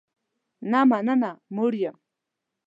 [0.71, 1.95] نه مننه، موړ یم